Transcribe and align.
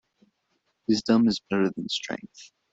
Wisdom 0.87 1.27
is 1.27 1.41
better 1.47 1.69
than 1.75 1.87
strength. 1.87 2.53